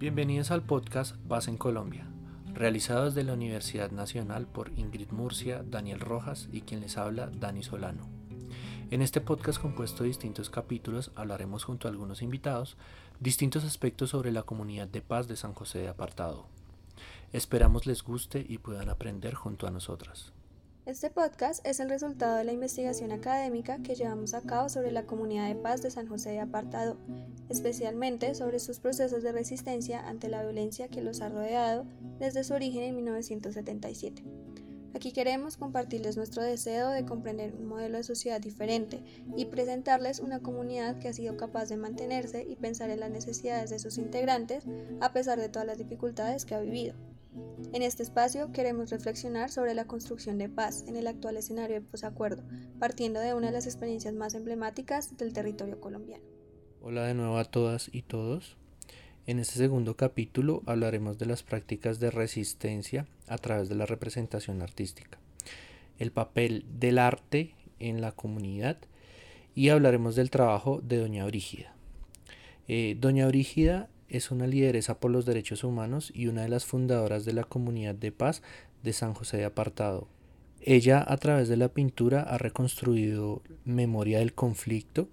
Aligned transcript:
Bienvenidos 0.00 0.50
al 0.50 0.62
podcast 0.62 1.14
Paz 1.28 1.46
en 1.46 1.58
Colombia, 1.58 2.06
realizado 2.54 3.04
desde 3.04 3.22
la 3.22 3.34
Universidad 3.34 3.90
Nacional 3.90 4.46
por 4.46 4.70
Ingrid 4.78 5.10
Murcia, 5.10 5.62
Daniel 5.62 6.00
Rojas 6.00 6.48
y 6.50 6.62
quien 6.62 6.80
les 6.80 6.96
habla, 6.96 7.26
Dani 7.26 7.62
Solano. 7.62 8.08
En 8.90 9.02
este 9.02 9.20
podcast 9.20 9.60
compuesto 9.60 10.02
de 10.02 10.08
distintos 10.08 10.48
capítulos 10.48 11.10
hablaremos 11.16 11.64
junto 11.64 11.86
a 11.86 11.90
algunos 11.90 12.22
invitados 12.22 12.78
distintos 13.18 13.62
aspectos 13.62 14.08
sobre 14.08 14.32
la 14.32 14.42
comunidad 14.42 14.88
de 14.88 15.02
paz 15.02 15.28
de 15.28 15.36
San 15.36 15.52
José 15.52 15.80
de 15.80 15.88
Apartado. 15.88 16.46
Esperamos 17.34 17.84
les 17.84 18.02
guste 18.02 18.42
y 18.48 18.56
puedan 18.56 18.88
aprender 18.88 19.34
junto 19.34 19.66
a 19.66 19.70
nosotras. 19.70 20.32
Este 20.86 21.10
podcast 21.10 21.64
es 21.66 21.78
el 21.78 21.90
resultado 21.90 22.36
de 22.36 22.44
la 22.44 22.52
investigación 22.52 23.12
académica 23.12 23.82
que 23.82 23.94
llevamos 23.94 24.32
a 24.32 24.40
cabo 24.40 24.70
sobre 24.70 24.90
la 24.90 25.04
comunidad 25.04 25.46
de 25.46 25.54
paz 25.54 25.82
de 25.82 25.90
San 25.90 26.06
José 26.06 26.30
de 26.30 26.40
Apartado, 26.40 26.96
especialmente 27.50 28.34
sobre 28.34 28.58
sus 28.60 28.80
procesos 28.80 29.22
de 29.22 29.30
resistencia 29.30 30.00
ante 30.00 30.28
la 30.28 30.42
violencia 30.42 30.88
que 30.88 31.02
los 31.02 31.20
ha 31.20 31.28
rodeado 31.28 31.84
desde 32.18 32.44
su 32.44 32.54
origen 32.54 32.82
en 32.82 32.96
1977. 32.96 34.24
Aquí 34.94 35.12
queremos 35.12 35.58
compartirles 35.58 36.16
nuestro 36.16 36.42
deseo 36.42 36.88
de 36.88 37.04
comprender 37.04 37.54
un 37.54 37.66
modelo 37.66 37.98
de 37.98 38.02
sociedad 38.02 38.40
diferente 38.40 39.04
y 39.36 39.44
presentarles 39.44 40.18
una 40.18 40.40
comunidad 40.40 40.98
que 40.98 41.08
ha 41.08 41.12
sido 41.12 41.36
capaz 41.36 41.68
de 41.68 41.76
mantenerse 41.76 42.46
y 42.48 42.56
pensar 42.56 42.88
en 42.88 43.00
las 43.00 43.10
necesidades 43.10 43.68
de 43.68 43.78
sus 43.78 43.98
integrantes 43.98 44.64
a 45.00 45.12
pesar 45.12 45.38
de 45.38 45.50
todas 45.50 45.66
las 45.66 45.78
dificultades 45.78 46.46
que 46.46 46.54
ha 46.54 46.60
vivido. 46.60 46.94
En 47.72 47.82
este 47.82 48.02
espacio 48.02 48.50
queremos 48.52 48.90
reflexionar 48.90 49.50
sobre 49.50 49.74
la 49.74 49.86
construcción 49.86 50.38
de 50.38 50.48
paz 50.48 50.84
en 50.88 50.96
el 50.96 51.06
actual 51.06 51.36
escenario 51.36 51.76
de 51.76 51.86
posacuerdo, 51.86 52.42
partiendo 52.78 53.20
de 53.20 53.34
una 53.34 53.48
de 53.48 53.52
las 53.52 53.66
experiencias 53.66 54.14
más 54.14 54.34
emblemáticas 54.34 55.16
del 55.16 55.32
territorio 55.32 55.80
colombiano. 55.80 56.24
Hola 56.82 57.04
de 57.04 57.14
nuevo 57.14 57.38
a 57.38 57.44
todas 57.44 57.88
y 57.92 58.02
todos. 58.02 58.56
En 59.26 59.38
este 59.38 59.58
segundo 59.58 59.96
capítulo 59.96 60.62
hablaremos 60.66 61.18
de 61.18 61.26
las 61.26 61.42
prácticas 61.42 62.00
de 62.00 62.10
resistencia 62.10 63.06
a 63.28 63.38
través 63.38 63.68
de 63.68 63.76
la 63.76 63.86
representación 63.86 64.62
artística, 64.62 65.18
el 65.98 66.10
papel 66.10 66.64
del 66.80 66.98
arte 66.98 67.54
en 67.78 68.00
la 68.00 68.12
comunidad 68.12 68.78
y 69.54 69.68
hablaremos 69.68 70.16
del 70.16 70.30
trabajo 70.30 70.80
de 70.82 70.96
Doña 70.96 71.26
Brígida. 71.26 71.74
Eh, 72.66 72.96
Doña 72.98 73.26
Brígida 73.26 73.88
es 74.10 74.30
una 74.30 74.46
lideresa 74.46 74.98
por 74.98 75.10
los 75.10 75.24
derechos 75.24 75.64
humanos 75.64 76.12
y 76.14 76.26
una 76.26 76.42
de 76.42 76.48
las 76.48 76.64
fundadoras 76.66 77.24
de 77.24 77.32
la 77.32 77.44
comunidad 77.44 77.94
de 77.94 78.12
paz 78.12 78.42
de 78.82 78.92
San 78.92 79.14
José 79.14 79.38
de 79.38 79.44
Apartado. 79.44 80.08
Ella 80.62 81.02
a 81.06 81.16
través 81.16 81.48
de 81.48 81.56
la 81.56 81.68
pintura 81.68 82.22
ha 82.22 82.36
reconstruido 82.36 83.42
memoria 83.64 84.18
del 84.18 84.34
conflicto 84.34 85.08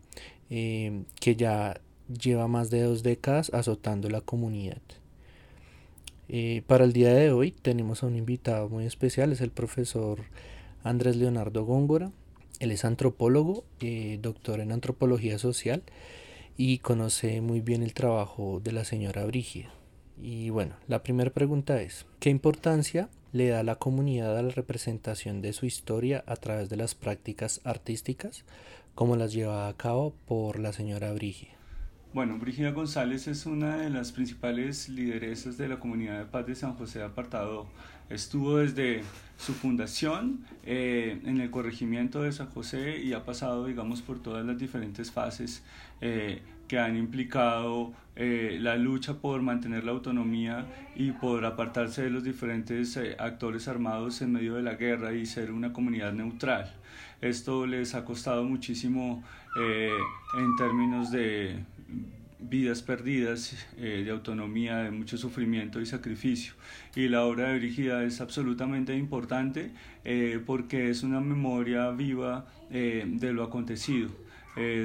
eh, 0.50 1.04
que 1.22 1.36
ya 1.36 1.80
lleva 2.08 2.48
más 2.48 2.70
de 2.70 2.82
dos 2.82 3.04
décadas 3.04 3.52
azotando 3.54 4.10
la 4.10 4.22
comunidad. 4.22 4.82
Eh, 6.30 6.64
para 6.68 6.84
el 6.84 6.92
día 6.92 7.14
de 7.14 7.32
hoy 7.32 7.52
tenemos 7.52 8.04
a 8.04 8.08
un 8.08 8.16
invitado 8.18 8.68
muy 8.68 8.86
especial, 8.86 9.32
es 9.32 9.40
el 9.40 9.52
profesor 9.52 10.20
Andrés 10.84 11.16
Leonardo 11.16 11.64
Góngora. 11.64 12.12
Él 12.60 12.72
es 12.72 12.84
antropólogo, 12.86 13.64
eh, 13.80 14.20
doctor 14.22 14.60
en 14.60 14.72
antropología 14.72 15.38
social 15.38 15.84
y 16.58 16.80
conoce 16.80 17.40
muy 17.40 17.62
bien 17.62 17.84
el 17.84 17.94
trabajo 17.94 18.60
de 18.64 18.72
la 18.72 18.84
señora 18.84 19.26
Brígida. 19.26 19.70
Y 20.20 20.50
bueno, 20.50 20.76
la 20.88 21.04
primera 21.04 21.30
pregunta 21.30 21.80
es, 21.82 22.08
¿qué 22.20 22.32
importancia 22.32 23.10
le 23.32 23.50
da 23.50 23.62
la 23.62 23.76
comunidad 23.76 24.36
a 24.36 24.42
la 24.42 24.50
representación 24.50 25.42
de 25.42 25.54
su 25.54 25.68
historia 25.68 26.24
a 26.26 26.36
través 26.36 26.70
de 26.70 26.78
las 26.78 26.96
prácticas 26.96 27.62
artísticas 27.64 28.44
como 28.96 29.16
las 29.16 29.32
lleva 29.34 29.68
a 29.68 29.78
cabo 29.78 30.16
por 30.26 30.58
la 30.60 30.74
señora 30.74 31.14
Brígida? 31.14 31.52
Bueno, 32.14 32.40
Brígida 32.40 32.72
González 32.72 33.28
es 33.28 33.46
una 33.46 33.78
de 33.78 33.92
las 33.92 34.12
principales 34.12 34.90
lideresas 34.90 35.58
de 35.58 35.68
la 35.68 35.80
comunidad 35.80 36.18
de 36.18 36.26
paz 36.26 36.48
de 36.48 36.56
San 36.56 36.74
José 36.74 37.00
de 37.00 37.06
Apartado. 37.06 37.68
Estuvo 38.10 38.58
desde 38.58 39.04
su 39.38 39.54
fundación 39.54 40.46
eh, 40.66 41.20
en 41.26 41.42
el 41.42 41.52
corregimiento 41.52 42.24
de 42.24 42.32
San 42.32 42.48
José 42.48 43.00
y 43.00 43.14
ha 43.14 43.26
pasado, 43.26 43.66
digamos, 43.66 44.02
por 44.02 44.20
todas 44.22 44.46
las 44.46 44.58
diferentes 44.58 45.12
fases 45.12 45.64
eh, 46.02 46.42
que 46.68 46.80
han 46.80 46.98
implicado 46.98 47.94
eh, 48.16 48.58
la 48.62 48.78
lucha 48.78 49.16
por 49.16 49.42
mantener 49.42 49.84
la 49.84 49.92
autonomía 49.92 50.66
y 50.96 51.12
por 51.12 51.46
apartarse 51.46 52.04
de 52.04 52.10
los 52.10 52.24
diferentes 52.24 52.98
actores 53.20 53.68
armados 53.68 54.22
en 54.22 54.32
medio 54.32 54.56
de 54.56 54.64
la 54.64 54.76
guerra 54.76 55.14
y 55.14 55.26
ser 55.26 55.52
una 55.52 55.74
comunidad 55.74 56.14
neutral. 56.14 56.74
Esto 57.22 57.68
les 57.68 57.94
ha 57.94 58.06
costado 58.06 58.44
muchísimo 58.44 59.24
en 59.58 60.56
términos 60.58 61.12
de 61.12 61.64
vidas 62.40 62.82
perdidas, 62.82 63.56
eh, 63.78 64.04
de 64.06 64.12
autonomía, 64.12 64.78
de 64.78 64.92
mucho 64.92 65.18
sufrimiento 65.18 65.82
y 65.82 65.86
sacrificio. 65.86 66.54
Y 66.96 67.08
la 67.08 67.24
obra 67.24 67.50
de 67.50 67.60
Brígida 67.60 68.04
es 68.04 68.22
absolutamente 68.22 68.96
importante 68.96 69.72
eh, 70.04 70.42
porque 70.46 70.90
es 70.90 71.04
una 71.04 71.20
memoria 71.20 71.90
viva 71.92 72.48
eh, 72.70 73.06
de 73.08 73.34
lo 73.34 73.44
acontecido. 73.44 74.10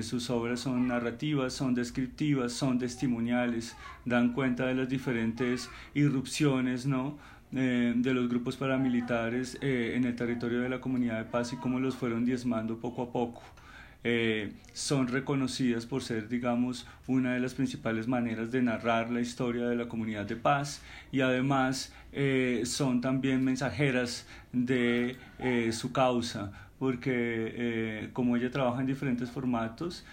sus 0.02 0.28
obras 0.28 0.60
son 0.60 0.88
narrativas, 0.88 1.54
son 1.54 1.74
descriptivas, 1.74 2.52
son 2.52 2.78
testimoniales, 2.78 3.74
dan 4.04 4.34
cuenta 4.34 4.66
de 4.66 4.74
las 4.74 4.88
diferentes 4.88 5.70
irrupciones 5.94 6.84
¿no? 6.84 7.16
de 7.50 8.12
los 8.14 8.28
grupos 8.28 8.56
paramilitares 8.56 9.56
en 9.62 10.04
el 10.04 10.14
territorio 10.14 10.60
de 10.60 10.69
la 10.69 10.80
comunidad 10.80 11.19
de 11.19 11.24
paz 11.24 11.54
y 11.54 11.56
cómo 11.56 11.80
los 11.80 11.96
fueron 11.96 12.26
diezmando 12.26 12.78
poco 12.80 13.02
a 13.02 13.12
poco. 13.12 13.42
Eh, 14.04 14.52
son 14.72 15.06
reconocidas 15.06 15.86
por 15.86 16.02
ser, 16.02 16.28
digamos, 16.28 16.86
una 17.06 17.34
de 17.34 17.40
las 17.40 17.54
principales 17.54 18.08
maneras 18.08 18.50
de 18.50 18.62
narrar 18.62 19.10
la 19.10 19.20
historia 19.20 19.68
de 19.68 19.76
la 19.76 19.88
comunidad 19.88 20.26
de 20.26 20.34
paz 20.34 20.82
y 21.12 21.20
además 21.20 21.92
eh, 22.12 22.62
son 22.64 23.00
también 23.00 23.44
mensajeras 23.44 24.26
de 24.52 25.16
eh, 25.38 25.70
su 25.72 25.92
causa 25.92 26.52
porque 26.82 28.10
como 28.12 28.37
ella 28.37 28.50
trabaja 28.50 28.81
en 28.81 28.88
diferentes 28.88 29.31
formatos, 29.31 30.04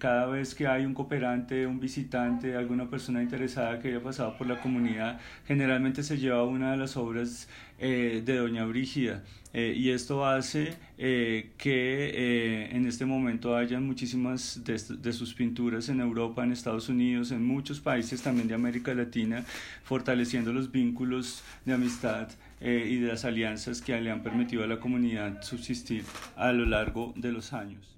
cada 0.00 0.26
vez 0.26 0.52
que 0.52 0.66
hay 0.66 0.84
un 0.84 0.94
cooperante, 0.94 1.64
un 1.64 1.78
visitante, 1.78 2.56
alguna 2.56 2.90
persona 2.90 3.22
interesada 3.22 3.78
que 3.78 3.86
haya 3.86 4.02
pasado 4.02 4.36
por 4.36 4.48
la 4.48 4.60
comunidad, 4.60 5.20
generalmente 5.46 6.02
se 6.02 6.18
lleva 6.18 6.42
una 6.42 6.72
de 6.72 6.76
las 6.76 6.96
obras 6.96 7.48
de 7.78 8.36
Doña 8.36 8.64
Brígida. 8.64 9.22
Eh, 9.54 9.74
y 9.76 9.90
esto 9.90 10.24
hace 10.24 10.74
eh, 10.96 11.50
que 11.58 12.10
eh, 12.14 12.74
en 12.74 12.86
este 12.86 13.04
momento 13.04 13.54
hayan 13.54 13.86
muchísimas 13.86 14.64
de, 14.64 14.80
de, 14.96 15.12
sus 15.12 15.34
pinturas 15.34 15.90
en 15.90 16.00
Europa, 16.00 16.42
en 16.42 16.52
Estados 16.52 16.88
Unidos, 16.88 17.32
en 17.32 17.44
muchos 17.44 17.78
países 17.78 18.22
también 18.22 18.48
de 18.48 18.54
América 18.54 18.94
Latina, 18.94 19.44
fortaleciendo 19.84 20.54
los 20.54 20.72
vínculos 20.72 21.42
de 21.66 21.74
amistad 21.74 22.28
y 22.64 22.98
de 22.98 23.08
las 23.08 23.24
alianzas 23.24 23.82
que 23.82 24.00
le 24.00 24.10
han 24.10 24.22
permitido 24.22 24.62
a 24.62 24.66
la 24.66 24.78
comunidad 24.78 25.42
subsistir 25.42 26.04
a 26.36 26.52
lo 26.52 26.64
largo 26.64 27.12
de 27.16 27.32
los 27.32 27.52
años. 27.52 27.96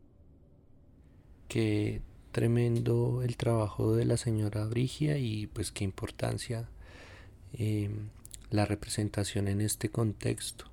Qué 1.48 2.00
tremendo 2.32 3.22
el 3.22 3.36
trabajo 3.36 3.94
de 3.94 4.06
la 4.06 4.16
señora 4.16 4.64
Brigia 4.64 5.18
y 5.18 5.46
pues 5.48 5.70
qué 5.70 5.84
importancia 5.84 6.68
la 8.50 8.64
representación 8.64 9.48
en 9.48 9.60
este 9.60 9.90
contexto. 9.90 10.66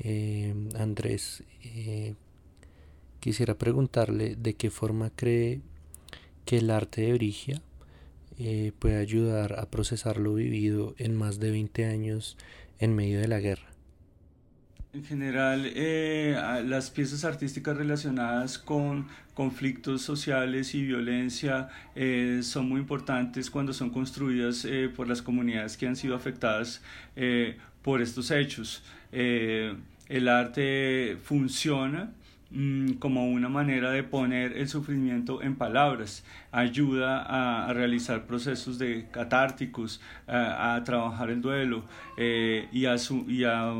Eh, 0.00 0.54
Andrés, 0.76 1.42
eh, 1.62 2.14
quisiera 3.20 3.56
preguntarle 3.56 4.36
de 4.36 4.54
qué 4.54 4.70
forma 4.70 5.10
cree 5.10 5.60
que 6.44 6.58
el 6.58 6.70
arte 6.70 7.02
de 7.02 7.12
Brigia 7.14 7.62
eh, 8.38 8.72
puede 8.78 8.98
ayudar 8.98 9.58
a 9.58 9.70
procesar 9.70 10.18
lo 10.18 10.34
vivido 10.34 10.94
en 10.98 11.16
más 11.16 11.40
de 11.40 11.50
20 11.50 11.86
años 11.86 12.36
en 12.78 12.94
medio 12.94 13.20
de 13.20 13.28
la 13.28 13.40
guerra. 13.40 13.66
En 14.92 15.04
general, 15.04 15.70
las 16.70 16.90
piezas 16.90 17.24
artísticas 17.24 17.76
relacionadas 17.76 18.58
con 18.58 19.08
conflictos 19.34 20.00
sociales 20.00 20.74
y 20.74 20.86
violencia 20.86 21.68
son 22.40 22.68
muy 22.70 22.80
importantes 22.80 23.50
cuando 23.50 23.74
son 23.74 23.90
construidas 23.90 24.66
por 24.96 25.06
las 25.06 25.20
comunidades 25.20 25.76
que 25.76 25.86
han 25.86 25.96
sido 25.96 26.16
afectadas 26.16 26.80
por 27.86 28.02
estos 28.02 28.32
hechos. 28.32 28.82
Eh, 29.12 29.76
el 30.08 30.28
arte 30.28 31.16
funciona 31.22 32.12
como 32.98 33.28
una 33.28 33.48
manera 33.48 33.90
de 33.90 34.02
poner 34.02 34.56
el 34.56 34.68
sufrimiento 34.68 35.42
en 35.42 35.56
palabras, 35.56 36.24
ayuda 36.52 37.22
a, 37.68 37.72
realizar 37.72 38.26
procesos 38.26 38.78
de 38.78 39.08
catárticos, 39.10 40.00
a, 40.26 40.80
trabajar 40.84 41.30
el 41.30 41.42
duelo 41.42 41.84
eh, 42.16 42.68
y 42.72 42.86
a, 42.86 42.96
y 43.28 43.44
a 43.44 43.72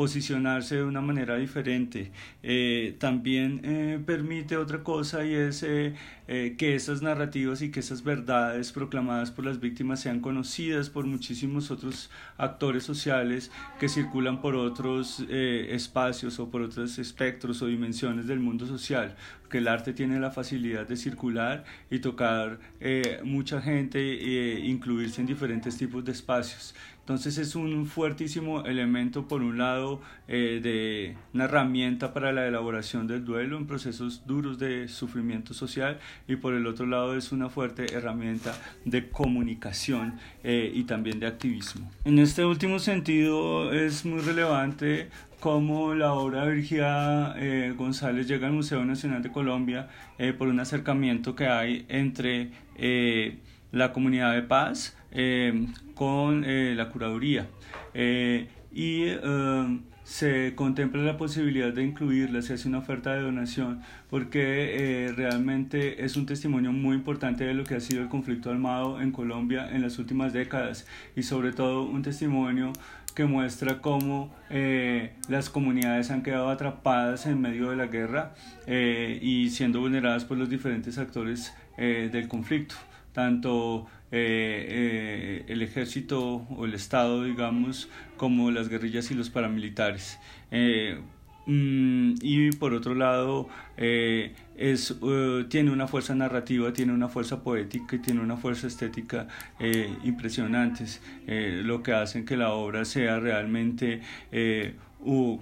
posicionarse 0.00 0.76
de 0.76 0.84
una 0.84 1.02
manera 1.02 1.36
diferente. 1.36 2.10
Eh, 2.42 2.96
también 2.98 3.60
eh, 3.64 4.00
permite 4.06 4.56
otra 4.56 4.82
cosa 4.82 5.26
y 5.26 5.34
es 5.34 5.62
eh, 5.62 5.94
que 6.26 6.74
esas 6.74 7.02
narrativas 7.02 7.60
y 7.60 7.70
que 7.70 7.80
esas 7.80 8.02
verdades 8.02 8.72
proclamadas 8.72 9.30
por 9.30 9.44
las 9.44 9.60
víctimas 9.60 10.00
sean 10.00 10.20
conocidas 10.20 10.88
por 10.88 11.04
muchísimos 11.04 11.70
otros 11.70 12.10
actores 12.38 12.82
sociales 12.82 13.50
que 13.78 13.90
circulan 13.90 14.40
por 14.40 14.54
otros 14.54 15.22
espacios 15.28 16.38
o 16.38 16.48
por 16.48 16.62
otros 16.62 16.98
espectros 16.98 17.60
o 17.60 17.66
dimensiones 17.66 18.26
del 18.26 18.38
mundo 18.38 18.66
social, 18.66 19.16
que 19.50 19.58
el 19.58 19.66
arte 19.66 19.92
tiene 19.92 20.20
la 20.20 20.30
facilidad 20.30 20.86
de 20.86 20.96
circular 20.96 21.64
y 21.90 21.98
tocar 21.98 22.60
mucha 23.24 23.60
gente 23.60 23.98
e 23.98 24.60
incluirse 24.66 25.20
en 25.20 25.26
diferentes 25.26 25.76
tipos 25.76 26.04
de 26.04 26.12
espacios. 26.12 26.74
Entonces 27.10 27.38
es 27.38 27.56
un 27.56 27.86
fuertísimo 27.86 28.64
elemento, 28.64 29.26
por 29.26 29.42
un 29.42 29.58
lado, 29.58 30.00
eh, 30.28 30.60
de 30.62 31.16
una 31.34 31.46
herramienta 31.46 32.14
para 32.14 32.30
la 32.32 32.46
elaboración 32.46 33.08
del 33.08 33.24
duelo 33.24 33.56
en 33.56 33.66
procesos 33.66 34.24
duros 34.28 34.60
de 34.60 34.86
sufrimiento 34.86 35.52
social 35.52 35.98
y 36.28 36.36
por 36.36 36.54
el 36.54 36.68
otro 36.68 36.86
lado 36.86 37.16
es 37.16 37.32
una 37.32 37.48
fuerte 37.48 37.92
herramienta 37.92 38.54
de 38.84 39.08
comunicación 39.08 40.20
eh, 40.44 40.70
y 40.72 40.84
también 40.84 41.18
de 41.18 41.26
activismo. 41.26 41.90
En 42.04 42.20
este 42.20 42.44
último 42.44 42.78
sentido 42.78 43.72
es 43.72 44.04
muy 44.04 44.20
relevante 44.20 45.08
cómo 45.40 45.96
la 45.96 46.12
obra 46.12 46.46
de 46.46 46.54
Virginia 46.54 47.34
eh, 47.38 47.74
González 47.76 48.28
llega 48.28 48.46
al 48.46 48.52
Museo 48.52 48.84
Nacional 48.84 49.20
de 49.20 49.32
Colombia 49.32 49.88
por 50.38 50.46
un 50.46 50.60
acercamiento 50.60 51.34
que 51.34 51.48
hay 51.48 51.86
entre 51.88 52.50
la 53.72 53.92
comunidad 53.92 54.34
de 54.34 54.42
paz 54.42 54.96
eh, 55.12 55.66
con 55.94 56.44
eh, 56.44 56.74
la 56.76 56.88
curaduría. 56.90 57.48
Eh, 57.94 58.48
y 58.72 59.06
se 60.04 60.54
contempla 60.54 61.02
la 61.02 61.16
posibilidad 61.16 61.72
de 61.72 61.84
incluirla, 61.84 62.42
se 62.42 62.54
hace 62.54 62.68
una 62.68 62.78
oferta 62.78 63.14
de 63.14 63.22
donación, 63.22 63.80
porque 64.08 65.12
realmente 65.16 66.04
es 66.04 66.16
un 66.16 66.26
testimonio 66.26 66.72
muy 66.72 66.96
importante 66.96 67.44
de 67.44 67.54
lo 67.54 67.64
que 67.64 67.74
ha 67.74 67.80
sido 67.80 68.02
el 68.02 68.08
conflicto 68.08 68.50
armado 68.50 69.00
en 69.00 69.12
Colombia 69.12 69.68
en 69.72 69.82
las 69.82 69.98
últimas 69.98 70.32
décadas 70.32 70.86
y 71.16 71.24
sobre 71.24 71.52
todo 71.52 71.82
un 71.82 72.02
testimonio 72.02 72.72
que 73.14 73.24
muestra 73.24 73.80
cómo 73.80 74.34
las 75.28 75.50
comunidades 75.50 76.10
han 76.10 76.22
quedado 76.22 76.50
atrapadas 76.50 77.26
en 77.26 77.40
medio 77.40 77.70
de 77.70 77.76
la 77.76 77.86
guerra 77.86 78.34
y 78.66 79.50
siendo 79.50 79.80
vulneradas 79.80 80.24
por 80.24 80.38
los 80.38 80.48
diferentes 80.48 80.98
actores 80.98 81.52
del 81.76 82.26
conflicto 82.28 82.76
tanto 83.12 83.86
eh, 84.12 84.66
eh, 84.68 85.44
el 85.48 85.62
ejército 85.62 86.46
o 86.50 86.64
el 86.64 86.74
Estado, 86.74 87.24
digamos, 87.24 87.88
como 88.16 88.50
las 88.50 88.68
guerrillas 88.68 89.10
y 89.10 89.14
los 89.14 89.30
paramilitares. 89.30 90.18
Eh, 90.50 91.00
mm, 91.46 92.14
y 92.20 92.50
por 92.52 92.74
otro 92.74 92.94
lado, 92.94 93.48
es, 93.76 94.94
tiene 95.48 95.70
una 95.70 95.86
fuerza 95.86 96.14
narrativa, 96.14 96.72
tiene 96.72 96.92
una 96.92 97.08
fuerza 97.08 97.42
poética 97.42 97.96
y 97.96 97.98
tiene 98.00 98.20
una 98.20 98.36
fuerza 98.36 98.66
estética 98.66 99.26
impresionantes, 100.04 101.00
lo 101.26 101.82
que 101.82 101.92
hacen 101.94 102.24
que 102.26 102.36
la 102.36 102.52
obra 102.52 102.84
sea 102.84 103.20
realmente 103.20 104.02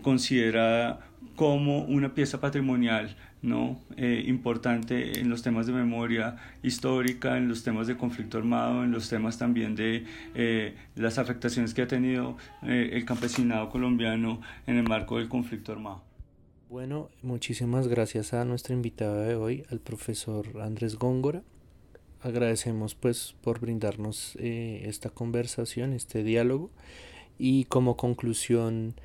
considerada 0.03 1.01
como 1.35 1.85
una 1.85 2.15
pieza 2.15 2.41
patrimonial 2.41 3.17
¿no? 3.43 3.81
Eh, 3.97 4.25
importante 4.27 5.21
en 5.21 5.29
los 5.29 5.43
temas 5.43 5.67
de 5.67 5.73
memoria 5.73 6.37
histórica, 6.63 7.37
en 7.37 7.49
los 7.49 7.63
temas 7.63 7.87
de 7.87 7.97
conflicto 7.97 8.39
armado, 8.39 8.85
en 8.85 8.91
los 8.91 9.09
temas 9.09 9.39
también 9.39 9.77
de 9.77 10.05
eh, 10.35 10.75
las 10.97 11.19
afectaciones 11.19 11.75
que 11.75 11.83
ha 11.83 11.87
tenido 11.87 12.37
eh, 12.63 12.91
el 12.93 13.05
campesinado 13.05 13.69
colombiano 13.69 14.41
en 14.67 14.77
el 14.77 14.89
marco 14.89 15.19
del 15.19 15.29
conflicto 15.29 15.73
armado. 15.73 16.03
Bueno, 16.69 17.09
muchísimas 17.23 17.89
gracias 17.89 18.35
a 18.35 18.45
nuestra 18.45 18.75
invitada 18.75 19.23
de 19.23 19.37
hoy, 19.37 19.65
al 19.71 19.81
profesor 19.81 20.61
Andrés 20.61 20.97
Góngora. 20.97 21.43
Agradecemos 22.21 22.95
pues 22.95 23.37
por 23.43 23.61
brindarnos 23.61 24.37
esta 24.41 25.09
conversación, 25.09 25.93
este 25.93 26.25
diálogo 26.25 26.71
y 27.39 27.65
como 27.65 27.97
conclusión 27.97 28.97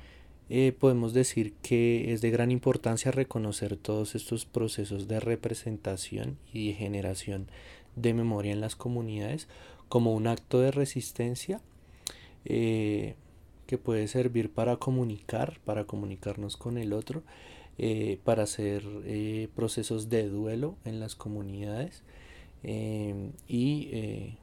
eh, 0.50 0.72
podemos 0.78 1.14
decir 1.14 1.54
que 1.62 2.12
es 2.12 2.20
de 2.20 2.30
gran 2.30 2.50
importancia 2.50 3.10
reconocer 3.10 3.76
todos 3.76 4.14
estos 4.14 4.44
procesos 4.44 5.08
de 5.08 5.18
representación 5.18 6.36
y 6.52 6.68
de 6.68 6.74
generación 6.74 7.48
de 7.96 8.12
memoria 8.12 8.52
en 8.52 8.60
las 8.60 8.76
comunidades 8.76 9.48
como 9.88 10.12
un 10.12 10.26
acto 10.26 10.60
de 10.60 10.70
resistencia 10.70 11.62
eh, 12.44 13.14
que 13.66 13.78
puede 13.78 14.06
servir 14.06 14.50
para 14.50 14.76
comunicar, 14.76 15.60
para 15.64 15.84
comunicarnos 15.84 16.58
con 16.58 16.76
el 16.76 16.92
otro, 16.92 17.22
eh, 17.78 18.18
para 18.24 18.42
hacer 18.42 18.84
procesos 19.54 20.10
de 20.10 20.28
duelo 20.28 20.76
en 20.84 21.00
las 21.00 21.14
comunidades 21.14 22.02
y 22.62 24.36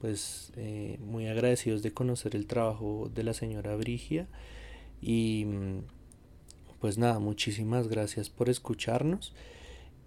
pues 0.00 0.52
muy 0.98 1.26
agradecidos 1.26 1.82
de 1.82 1.92
conocer 1.92 2.34
el 2.36 2.46
trabajo 2.46 3.10
de 3.14 3.22
la 3.22 3.34
señora 3.34 3.76
Brigia 3.76 4.26
y 5.02 5.44
mm, 5.44 5.80
pues 6.80 6.96
nada, 6.96 7.18
muchísimas 7.18 7.88
gracias 7.88 8.30
por 8.30 8.48
escucharnos 8.48 9.34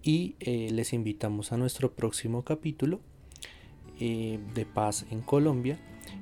y 0.02 0.34
eh, 0.40 0.70
les 0.72 0.92
invitamos 0.92 1.52
a 1.52 1.56
nuestro 1.56 1.92
próximo 1.92 2.42
capítulo 2.42 3.00
eh, 4.00 4.38
de 4.54 4.66
paz 4.66 5.06
en 5.10 5.20
Colombia 5.20 5.78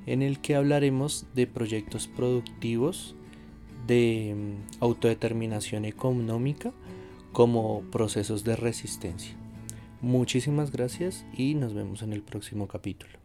en 0.06 0.22
el 0.22 0.40
que 0.40 0.54
hablaremos 0.54 1.26
de 1.34 1.46
proyectos 1.46 2.08
productivos 2.08 3.14
de 3.86 4.34
mm, 4.36 4.82
autodeterminación 4.82 5.84
económica 5.84 6.72
como 7.32 7.82
procesos 7.90 8.44
de 8.44 8.56
resistencia. 8.56 9.34
Muchísimas 10.00 10.70
gracias 10.70 11.24
y 11.36 11.54
nos 11.54 11.74
vemos 11.74 12.02
en 12.02 12.12
el 12.12 12.22
próximo 12.22 12.68
capítulo. 12.68 13.23